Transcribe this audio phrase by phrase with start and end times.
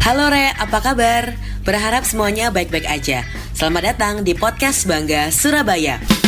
[0.00, 1.38] Halo Re, apa kabar?
[1.62, 3.22] Berharap semuanya baik-baik aja.
[3.54, 6.19] Selamat datang di podcast Bangga Surabaya.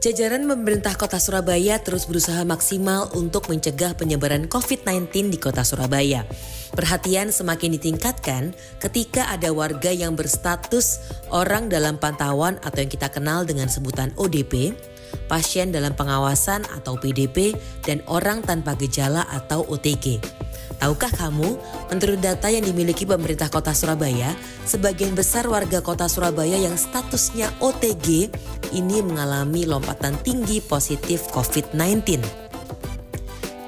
[0.00, 6.24] Jajaran pemerintah kota Surabaya terus berusaha maksimal untuk mencegah penyebaran COVID-19 di kota Surabaya.
[6.72, 13.44] Perhatian semakin ditingkatkan ketika ada warga yang berstatus orang dalam pantauan atau yang kita kenal
[13.44, 14.72] dengan sebutan ODP,
[15.28, 17.52] pasien dalam pengawasan atau PDP,
[17.84, 20.16] dan orang tanpa gejala atau OTG.
[20.80, 21.60] Tahukah kamu,
[21.92, 24.32] menurut data yang dimiliki pemerintah kota Surabaya,
[24.64, 28.32] sebagian besar warga kota Surabaya yang statusnya OTG
[28.72, 32.24] ini mengalami lompatan tinggi positif COVID-19.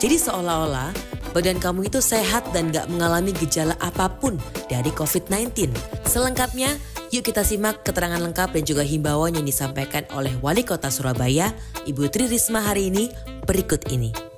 [0.00, 0.90] Jadi seolah-olah
[1.36, 4.40] badan kamu itu sehat dan gak mengalami gejala apa pun
[4.72, 5.68] dari COVID-19.
[6.08, 6.72] Selengkapnya,
[7.12, 11.52] yuk kita simak keterangan lengkap dan juga himbauan yang disampaikan oleh Wali Kota Surabaya,
[11.84, 13.12] Ibu Tri Risma hari ini
[13.44, 14.31] berikut ini.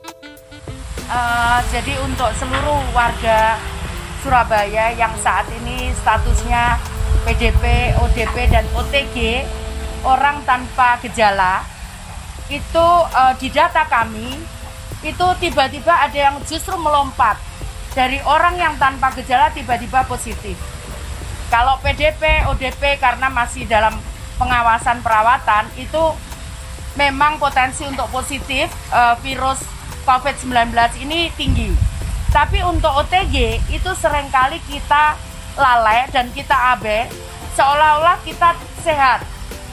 [1.05, 3.60] Uh, jadi untuk seluruh warga
[4.24, 6.80] Surabaya yang saat ini statusnya
[7.28, 9.44] PDP, ODP dan OTG
[10.00, 11.60] orang tanpa gejala
[12.48, 14.32] itu uh, di data kami
[15.05, 17.36] itu tiba-tiba ada yang justru melompat
[17.92, 20.56] dari orang yang tanpa gejala tiba-tiba positif.
[21.52, 23.92] Kalau PDP, ODP karena masih dalam
[24.41, 26.02] pengawasan perawatan itu
[26.97, 29.73] memang potensi untuk positif uh, virus
[30.05, 31.72] COVID-19 ini tinggi.
[32.30, 35.16] Tapi untuk OTG itu sering kali kita
[35.55, 37.06] lalai dan kita abe
[37.55, 39.22] seolah-olah kita sehat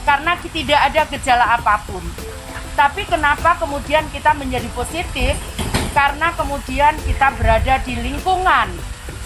[0.06, 2.02] karena tidak ada gejala apa pun.
[2.78, 5.36] Tapi kenapa kemudian kita menjadi positif?
[5.92, 8.72] Karena kemudian kita berada di lingkungan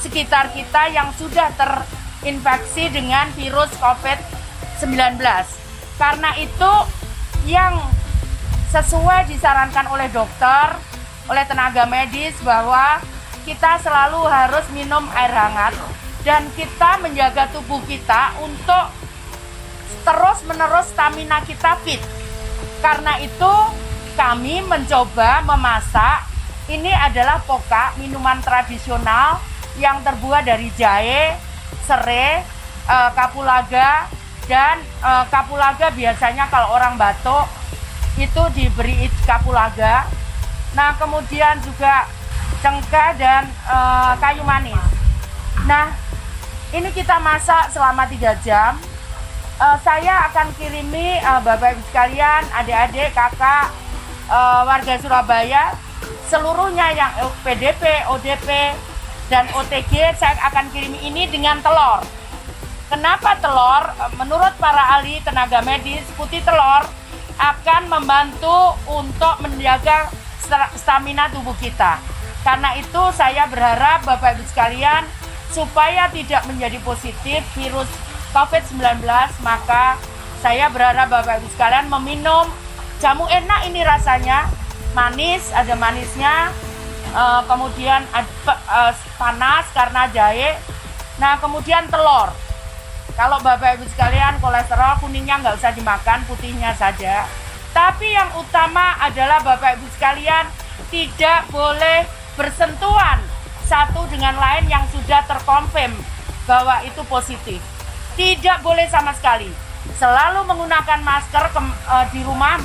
[0.02, 5.22] sekitar kita yang sudah terinfeksi dengan virus COVID-19.
[5.96, 6.74] Karena itu
[7.46, 7.78] yang
[8.74, 10.95] sesuai disarankan oleh dokter
[11.26, 13.02] oleh tenaga medis bahwa
[13.46, 15.74] kita selalu harus minum air hangat
[16.26, 18.90] dan kita menjaga tubuh kita untuk
[20.06, 22.02] terus menerus stamina kita fit.
[22.82, 23.54] Karena itu
[24.18, 26.26] kami mencoba memasak
[26.66, 29.38] ini adalah poka minuman tradisional
[29.78, 31.38] yang terbuat dari jahe,
[31.86, 32.42] serai,
[32.90, 34.10] e, kapulaga
[34.50, 37.46] dan e, kapulaga biasanya kalau orang batuk
[38.18, 40.10] itu diberi kapulaga
[40.76, 42.04] Nah, kemudian juga
[42.60, 43.78] cengkeh dan e,
[44.20, 44.84] kayu manis.
[45.64, 45.96] Nah,
[46.76, 48.76] ini kita masak selama 3 jam.
[49.56, 53.72] E, saya akan kirimi e, Bapak Ibu sekalian, adik-adik, kakak,
[54.28, 55.72] e, warga Surabaya,
[56.28, 57.12] seluruhnya yang
[57.48, 58.76] PDP, ODP,
[59.32, 62.04] dan OTG, saya akan kirimi ini dengan telur.
[62.92, 63.96] Kenapa telur?
[64.20, 66.86] Menurut para ahli tenaga medis, putih telur
[67.36, 70.08] akan membantu untuk menjaga
[70.76, 72.00] stamina tubuh kita.
[72.46, 75.02] Karena itu saya berharap Bapak Ibu sekalian
[75.50, 77.90] supaya tidak menjadi positif virus
[78.36, 79.02] COVID-19
[79.42, 79.98] maka
[80.44, 82.46] saya berharap Bapak Ibu sekalian meminum
[83.02, 84.46] jamu enak ini rasanya.
[84.96, 86.54] Manis ada manisnya.
[87.16, 90.56] Uh, kemudian uh, panas karena jahe.
[91.18, 92.30] Nah kemudian telur.
[93.16, 97.26] Kalau Bapak Ibu sekalian kolesterol kuningnya nggak usah dimakan putihnya saja
[97.76, 100.48] tapi yang utama adalah Bapak Ibu sekalian
[100.88, 102.08] tidak boleh
[102.40, 103.20] bersentuhan
[103.68, 105.92] satu dengan lain yang sudah terkonfirm
[106.48, 107.60] bahwa itu positif.
[108.16, 109.52] Tidak boleh sama sekali.
[110.00, 112.64] Selalu menggunakan masker ke, e, di rumah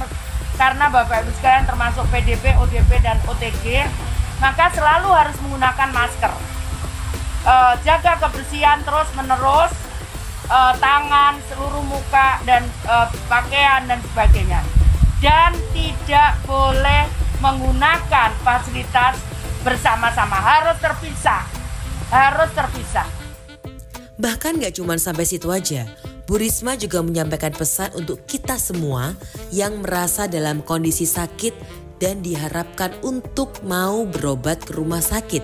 [0.55, 3.91] karena Bapak Ibu sekalian termasuk PDP, ODP dan OTG,
[4.39, 6.31] maka selalu harus menggunakan masker.
[7.51, 9.75] E, jaga kebersihan terus menerus
[10.47, 12.95] e, tangan, seluruh muka dan e,
[13.27, 14.63] pakaian dan sebagainya
[15.21, 17.05] dan tidak boleh
[17.41, 19.21] menggunakan fasilitas
[19.61, 21.45] bersama-sama harus terpisah
[22.09, 23.09] harus terpisah
[24.21, 25.85] bahkan gak cuma sampai situ aja
[26.31, 29.19] Bu Risma juga menyampaikan pesan untuk kita semua
[29.51, 31.51] yang merasa dalam kondisi sakit
[31.99, 35.43] dan diharapkan untuk mau berobat ke rumah sakit.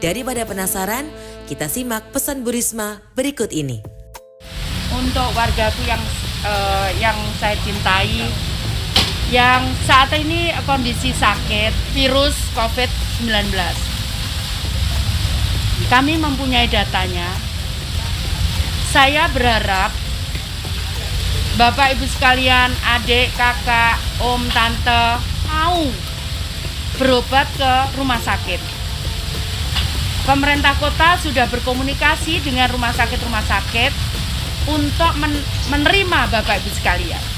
[0.00, 1.12] Daripada penasaran,
[1.44, 3.84] kita simak pesan Bu Risma berikut ini.
[4.96, 6.00] Untuk wargaku yang
[6.48, 8.24] uh, yang saya cintai,
[9.32, 13.54] yang saat ini kondisi sakit virus COVID-19.
[15.88, 17.28] Kami mempunyai datanya.
[18.92, 19.90] Saya berharap
[21.54, 25.86] Bapak Ibu sekalian, adik, kakak, om, tante mau
[26.98, 28.58] berobat ke rumah sakit.
[30.26, 33.92] Pemerintah kota sudah berkomunikasi dengan rumah sakit-rumah sakit
[34.66, 35.36] untuk men
[35.70, 37.33] menerima Bapak Ibu sekalian.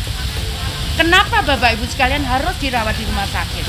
[0.97, 3.67] Kenapa Bapak Ibu sekalian harus dirawat di rumah sakit?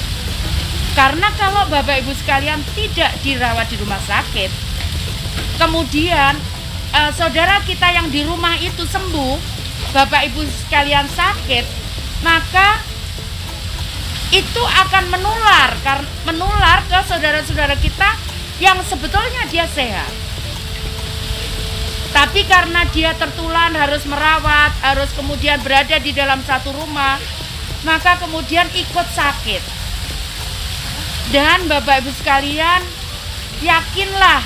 [0.96, 4.48] Karena kalau Bapak Ibu sekalian tidak dirawat di rumah sakit,
[5.60, 6.40] kemudian
[6.96, 9.36] eh, saudara kita yang di rumah itu sembuh,
[9.92, 11.66] Bapak Ibu sekalian sakit,
[12.24, 12.80] maka
[14.32, 15.72] itu akan menular
[16.28, 18.08] menular ke saudara-saudara kita
[18.60, 20.27] yang sebetulnya dia sehat.
[22.16, 27.20] Tapi karena dia tertular harus merawat, harus kemudian berada di dalam satu rumah,
[27.84, 29.64] maka kemudian ikut sakit.
[31.36, 32.80] Dan Bapak Ibu sekalian,
[33.60, 34.42] yakinlah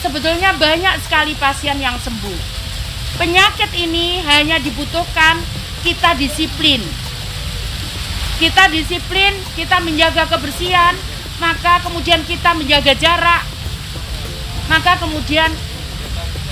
[0.00, 2.40] sebetulnya banyak sekali pasien yang sembuh.
[3.20, 5.36] Penyakit ini hanya dibutuhkan
[5.84, 6.80] kita disiplin.
[8.40, 10.96] Kita disiplin, kita menjaga kebersihan,
[11.38, 13.44] maka kemudian kita menjaga jarak,
[14.66, 15.52] maka kemudian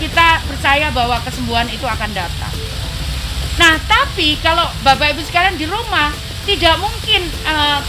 [0.00, 2.55] kita percaya bahwa kesembuhan itu akan datang.
[3.61, 6.08] Nah, tapi kalau Bapak Ibu sekalian di rumah
[6.49, 7.85] tidak mungkin uh,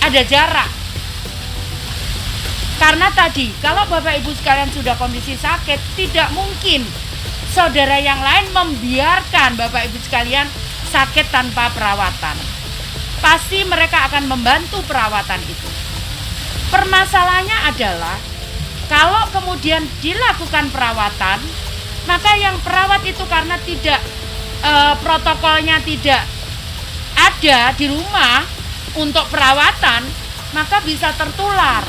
[0.00, 0.70] ada jarak.
[2.80, 6.82] Karena tadi kalau Bapak Ibu sekalian sudah kondisi sakit, tidak mungkin
[7.52, 10.48] saudara yang lain membiarkan Bapak Ibu sekalian
[10.88, 12.34] sakit tanpa perawatan.
[13.20, 15.68] Pasti mereka akan membantu perawatan itu.
[16.72, 18.31] Permasalahannya adalah
[18.92, 21.40] kalau kemudian dilakukan perawatan,
[22.04, 23.96] maka yang perawat itu karena tidak
[24.60, 26.20] e, protokolnya tidak
[27.16, 28.44] ada di rumah
[29.00, 30.04] untuk perawatan,
[30.52, 31.80] maka bisa tertular.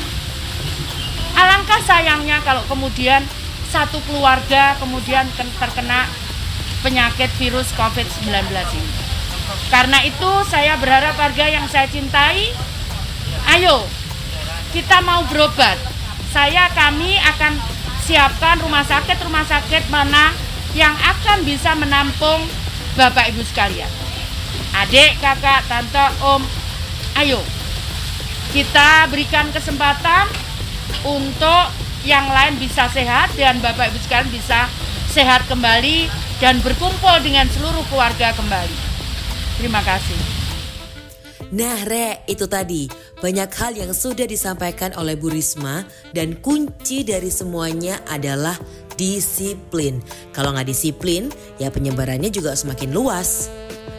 [1.36, 3.20] Alangkah sayangnya kalau kemudian
[3.68, 5.28] satu keluarga kemudian
[5.60, 6.08] terkena
[6.80, 8.32] penyakit virus COVID-19
[8.80, 8.92] ini.
[9.68, 12.48] Karena itu saya berharap warga yang saya cintai,
[13.60, 13.84] ayo
[14.72, 15.93] kita mau berobat.
[16.34, 17.54] Saya kami akan
[18.02, 20.34] siapkan rumah sakit-rumah sakit mana
[20.74, 22.42] yang akan bisa menampung
[22.98, 23.86] Bapak Ibu sekalian.
[24.74, 26.42] Adik, kakak, tante, om,
[27.22, 27.38] ayo
[28.50, 30.26] kita berikan kesempatan
[31.06, 31.70] untuk
[32.02, 34.66] yang lain bisa sehat dan Bapak Ibu sekalian bisa
[35.14, 36.10] sehat kembali
[36.42, 38.76] dan berkumpul dengan seluruh keluarga kembali.
[39.62, 40.18] Terima kasih.
[41.54, 42.90] Nah, Re, itu tadi
[43.22, 48.58] banyak hal yang sudah disampaikan oleh Bu Risma dan kunci dari semuanya adalah
[48.94, 50.02] disiplin.
[50.30, 53.50] Kalau nggak disiplin, ya penyebarannya juga semakin luas.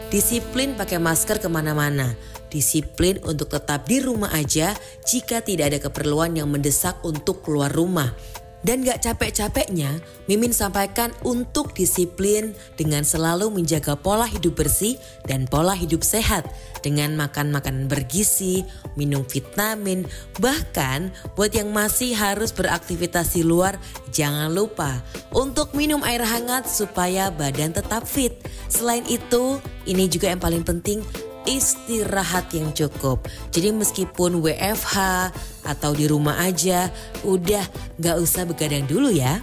[0.08, 2.14] Disiplin pakai masker ke mana-mana
[2.46, 4.70] Disiplin untuk tetap di rumah aja
[5.02, 8.14] jika tidak ada keperluan yang mendesak untuk keluar rumah.
[8.64, 14.98] Dan gak capek-capeknya, Mimin sampaikan untuk disiplin dengan selalu menjaga pola hidup bersih
[15.28, 16.48] dan pola hidup sehat
[16.82, 18.66] dengan makan makanan bergizi,
[18.98, 20.06] minum vitamin,
[20.42, 23.78] bahkan buat yang masih harus beraktivitas di luar,
[24.10, 25.02] jangan lupa
[25.34, 28.38] untuk minum air hangat supaya badan tetap fit.
[28.66, 31.02] Selain itu, ini juga yang paling penting
[31.46, 33.24] istirahat yang cukup.
[33.54, 34.96] Jadi meskipun WFH
[35.64, 36.90] atau di rumah aja,
[37.22, 37.64] udah
[37.98, 39.40] gak usah begadang dulu ya.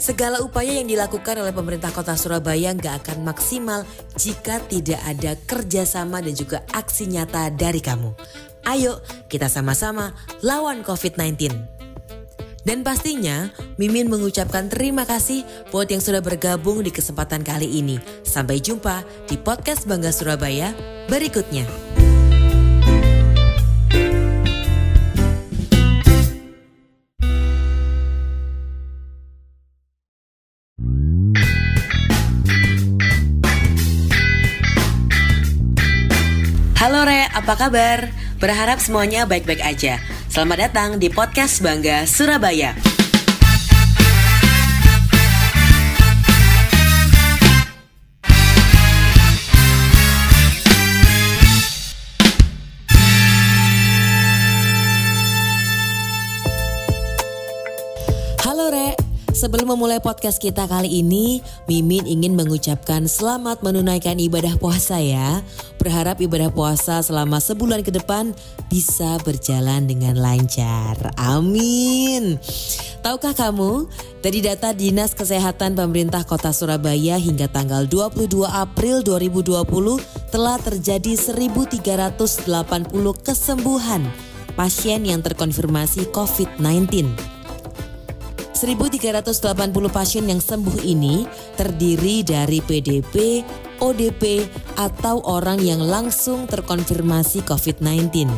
[0.00, 3.84] Segala upaya yang dilakukan oleh pemerintah kota Surabaya gak akan maksimal
[4.16, 8.16] jika tidak ada kerjasama dan juga aksi nyata dari kamu.
[8.64, 11.79] Ayo kita sama-sama lawan COVID-19.
[12.60, 13.48] Dan pastinya
[13.80, 17.96] Mimin mengucapkan terima kasih buat yang sudah bergabung di kesempatan kali ini.
[18.20, 20.76] Sampai jumpa di podcast Bangga Surabaya
[21.08, 21.64] berikutnya.
[36.80, 38.08] Halo Re, apa kabar?
[38.40, 40.00] Berharap semuanya baik-baik aja.
[40.40, 42.89] Selamat datang di podcast Bangga Surabaya.
[59.40, 65.40] Sebelum memulai podcast kita kali ini, Mimin ingin mengucapkan selamat menunaikan ibadah puasa ya.
[65.80, 68.36] Berharap ibadah puasa selama sebulan ke depan
[68.68, 71.16] bisa berjalan dengan lancar.
[71.16, 72.36] Amin.
[73.00, 73.88] Tahukah kamu,
[74.20, 79.56] dari data Dinas Kesehatan Pemerintah Kota Surabaya hingga tanggal 22 April 2020
[80.28, 82.44] telah terjadi 1380
[83.24, 84.04] kesembuhan
[84.52, 87.39] pasien yang terkonfirmasi COVID-19.
[88.60, 89.40] 1.380
[89.88, 91.24] pasien yang sembuh ini
[91.56, 93.40] terdiri dari PDP,
[93.80, 94.44] ODP,
[94.76, 98.28] atau orang yang langsung terkonfirmasi COVID-19.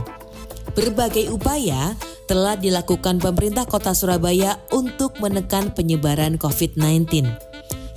[0.79, 1.99] Berbagai upaya
[2.31, 7.27] telah dilakukan pemerintah Kota Surabaya untuk menekan penyebaran COVID-19.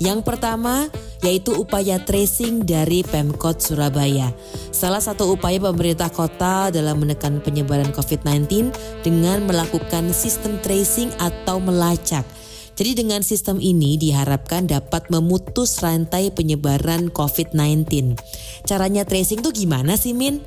[0.01, 0.89] Yang pertama
[1.23, 4.33] yaitu upaya tracing dari Pemkot Surabaya.
[4.75, 8.73] Salah satu upaya pemerintah kota dalam menekan penyebaran COVID-19
[9.05, 12.27] dengan melakukan sistem tracing atau melacak
[12.75, 18.19] jadi dengan sistem ini diharapkan dapat memutus rantai penyebaran COVID-19.
[18.67, 20.43] Caranya tracing tuh gimana sih Min?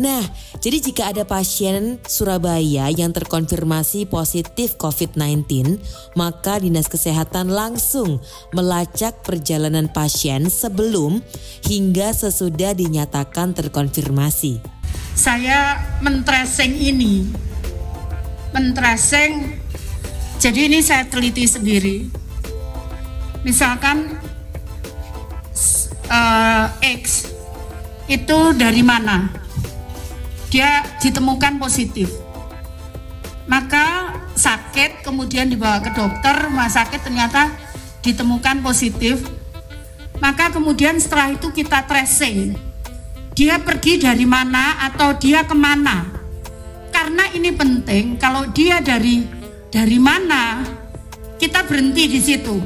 [0.00, 0.24] Nah,
[0.62, 5.76] jadi jika ada pasien Surabaya yang terkonfirmasi positif COVID-19,
[6.16, 8.22] maka Dinas Kesehatan langsung
[8.56, 11.20] melacak perjalanan pasien sebelum
[11.68, 14.64] hingga sesudah dinyatakan terkonfirmasi.
[15.12, 17.28] Saya mentracing ini,
[18.56, 19.61] mentracing
[20.42, 22.10] jadi ini saya teliti sendiri.
[23.46, 24.18] Misalkan
[26.10, 27.30] uh, X
[28.10, 29.30] itu dari mana?
[30.50, 32.10] Dia ditemukan positif.
[33.46, 37.46] Maka sakit kemudian dibawa ke dokter, rumah sakit ternyata
[38.02, 39.22] ditemukan positif.
[40.18, 42.58] Maka kemudian setelah itu kita tracing.
[43.38, 46.02] Dia pergi dari mana atau dia ke mana?
[46.90, 49.41] Karena ini penting kalau dia dari
[49.72, 50.60] dari mana
[51.40, 52.60] kita berhenti di situ.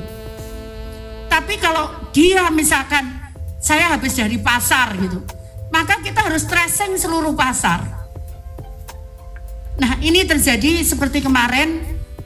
[1.30, 3.06] Tapi kalau dia misalkan
[3.62, 5.22] saya habis dari pasar gitu,
[5.70, 7.86] maka kita harus tracing seluruh pasar.
[9.78, 11.80] Nah ini terjadi seperti kemarin,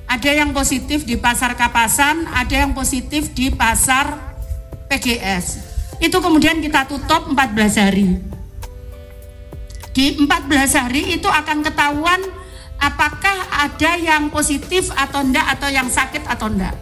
[0.09, 4.35] ada yang positif di pasar Kapasan, ada yang positif di pasar
[4.89, 5.71] PGS.
[6.01, 8.09] Itu kemudian kita tutup 14 hari.
[9.91, 12.40] Di 14 hari itu akan ketahuan
[12.81, 16.75] apakah ada yang positif atau enggak atau yang sakit atau enggak.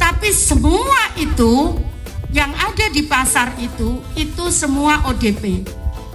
[0.00, 1.78] Tapi semua itu
[2.34, 5.62] yang ada di pasar itu itu semua ODP.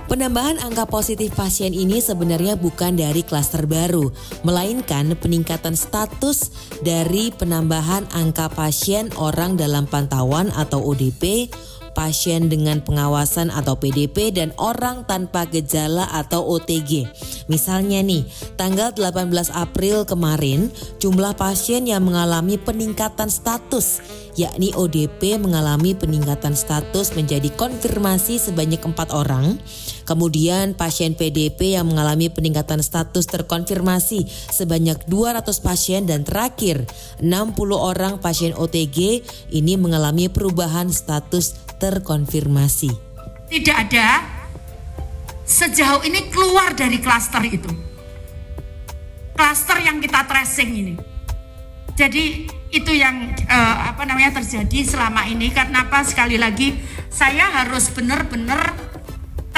[0.09, 4.09] Penambahan angka positif pasien ini sebenarnya bukan dari klaster baru,
[4.41, 6.49] melainkan peningkatan status
[6.81, 11.53] dari penambahan angka pasien orang dalam pantauan atau ODP
[11.99, 17.11] pasien dengan pengawasan atau PDP dan orang tanpa gejala atau OTG.
[17.51, 18.23] Misalnya nih,
[18.55, 20.71] tanggal 18 April kemarin
[21.03, 23.99] jumlah pasien yang mengalami peningkatan status
[24.39, 29.59] yakni ODP mengalami peningkatan status menjadi konfirmasi sebanyak empat orang.
[30.07, 36.87] Kemudian pasien PDP yang mengalami peningkatan status terkonfirmasi sebanyak 200 pasien dan terakhir
[37.21, 39.21] 60 orang pasien OTG
[39.53, 42.91] ini mengalami perubahan status terkonfirmasi.
[43.49, 44.21] Tidak ada
[45.47, 47.71] sejauh ini keluar dari klaster itu.
[49.33, 50.95] Klaster yang kita tracing ini.
[51.95, 56.77] Jadi itu yang uh, apa namanya terjadi selama ini karena apa sekali lagi
[57.09, 58.88] saya harus benar-benar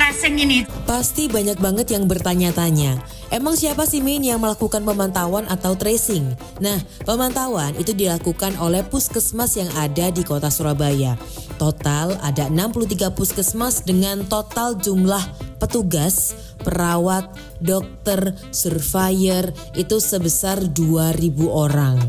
[0.01, 0.65] tracing ini.
[0.89, 2.97] Pasti banyak banget yang bertanya-tanya,
[3.29, 6.25] emang siapa sih Min yang melakukan pemantauan atau tracing?
[6.57, 11.13] Nah, pemantauan itu dilakukan oleh puskesmas yang ada di kota Surabaya.
[11.61, 15.21] Total ada 63 puskesmas dengan total jumlah
[15.61, 16.33] petugas,
[16.65, 17.29] perawat,
[17.61, 22.01] dokter, surveyor itu sebesar 2000 orang.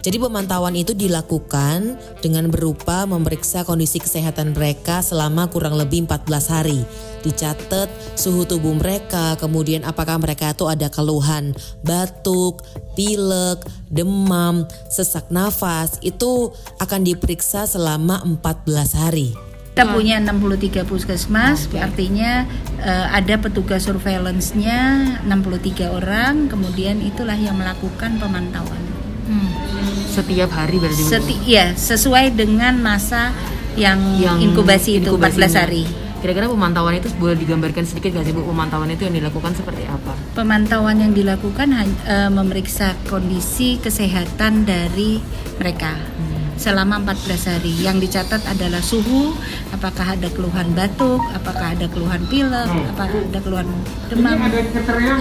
[0.00, 6.80] Jadi pemantauan itu dilakukan dengan berupa memeriksa kondisi kesehatan mereka selama kurang lebih 14 hari.
[7.20, 11.52] Dicatat suhu tubuh mereka, kemudian apakah mereka itu ada keluhan
[11.84, 12.64] batuk,
[12.96, 13.60] pilek,
[13.92, 16.48] demam, sesak nafas, itu
[16.80, 19.36] akan diperiksa selama 14 hari.
[19.70, 21.80] Kita punya 63 puskesmas, okay.
[21.80, 22.44] artinya
[22.82, 24.80] uh, ada petugas surveillance-nya
[25.24, 28.82] 63 orang, kemudian itulah yang melakukan pemantauan.
[29.30, 29.69] Hmm.
[30.10, 31.02] Setiap hari berarti?
[31.06, 33.30] Seti ya, sesuai dengan masa
[33.78, 35.86] yang, yang inkubasi itu 14 hari.
[36.20, 38.44] Kira-kira pemantauan itu boleh digambarkan sedikit nggak sih Bu?
[38.44, 40.12] Pemantauan itu yang dilakukan seperti apa?
[40.36, 45.16] Pemantauan yang dilakukan uh, memeriksa kondisi kesehatan dari
[45.56, 45.96] mereka.
[45.96, 46.52] Hmm.
[46.60, 49.32] Selama 14 hari yang dicatat adalah suhu,
[49.72, 52.92] apakah ada keluhan batuk, apakah ada keluhan pilek, hmm.
[52.92, 53.66] apakah ada keluhan
[54.12, 54.36] demam,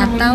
[0.04, 0.34] atau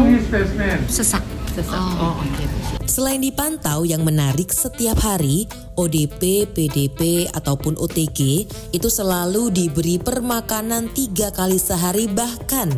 [0.89, 1.21] sesak.
[1.53, 1.77] Sesak.
[1.77, 2.64] Oh, oh okay.
[2.85, 8.45] Selain dipantau yang menarik setiap hari, ODP, PDP, ataupun OTG
[8.77, 12.69] itu selalu diberi permakanan tiga kali sehari bahkan.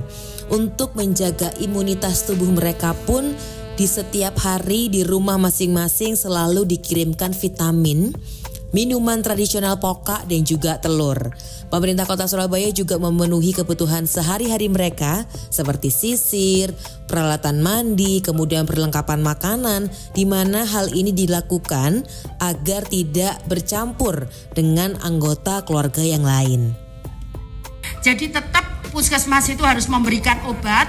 [0.47, 3.35] Untuk menjaga imunitas tubuh mereka pun
[3.77, 8.15] di setiap hari di rumah masing-masing selalu dikirimkan vitamin,
[8.75, 11.35] minuman tradisional pokak dan juga telur.
[11.67, 16.71] Pemerintah Kota Surabaya juga memenuhi kebutuhan sehari-hari mereka seperti sisir,
[17.11, 22.07] peralatan mandi, kemudian perlengkapan makanan di mana hal ini dilakukan
[22.43, 26.75] agar tidak bercampur dengan anggota keluarga yang lain.
[28.03, 30.87] Jadi tetap puskesmas itu harus memberikan obat,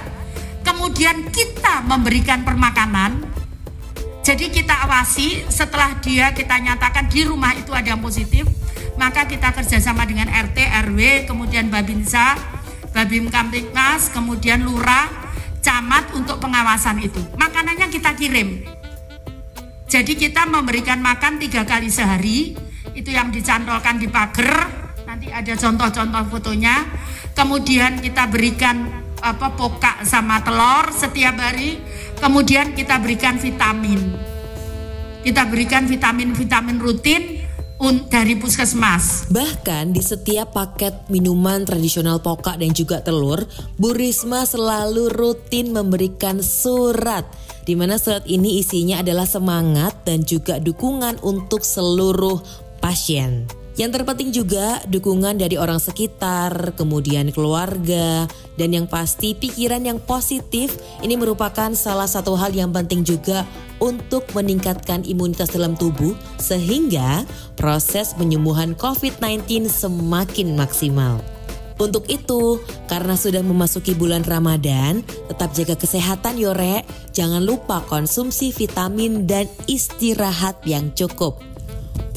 [0.62, 3.37] kemudian kita memberikan permakanan.
[4.28, 8.44] Jadi kita awasi setelah dia kita nyatakan di rumah itu ada yang positif,
[9.00, 12.36] maka kita kerjasama dengan RT, RW, kemudian Babinsa,
[12.92, 15.08] Babim Kamtipmas, kemudian Lurah,
[15.64, 17.24] Camat untuk pengawasan itu.
[17.40, 18.68] Makanannya kita kirim.
[19.88, 22.52] Jadi kita memberikan makan tiga kali sehari,
[22.92, 26.84] itu yang dicantolkan di pagar, nanti ada contoh-contoh fotonya.
[27.32, 31.80] Kemudian kita berikan apa pokak sama telur setiap hari.
[32.18, 34.14] Kemudian kita berikan vitamin.
[35.22, 37.46] Kita berikan vitamin-vitamin rutin
[38.10, 39.30] dari puskesmas.
[39.30, 43.46] Bahkan di setiap paket minuman tradisional pokak dan juga telur,
[43.78, 47.22] Bu Risma selalu rutin memberikan surat
[47.68, 52.40] di mana surat ini isinya adalah semangat dan juga dukungan untuk seluruh
[52.80, 53.44] pasien.
[53.78, 58.26] Yang terpenting juga dukungan dari orang sekitar, kemudian keluarga,
[58.58, 63.46] dan yang pasti pikiran yang positif ini merupakan salah satu hal yang penting juga
[63.78, 66.10] untuk meningkatkan imunitas dalam tubuh
[66.42, 67.22] sehingga
[67.54, 71.22] proses penyembuhan COVID-19 semakin maksimal.
[71.78, 72.58] Untuk itu,
[72.90, 76.82] karena sudah memasuki bulan Ramadan, tetap jaga kesehatan yore.
[77.14, 81.38] Jangan lupa konsumsi vitamin dan istirahat yang cukup.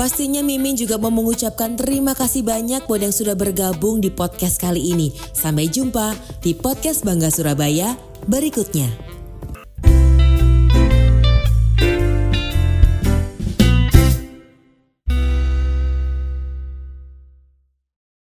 [0.02, 4.98] Pastinya Mimin juga mau mengucapkan terima kasih banyak buat yang sudah bergabung di podcast kali
[4.98, 5.14] ini.
[5.14, 7.94] Sampai jumpa di podcast Bangga Surabaya
[8.26, 9.11] berikutnya.